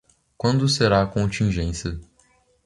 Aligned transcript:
Quando 0.35 0.67
será 0.67 1.03
a 1.03 1.05
contingência? 1.05 2.01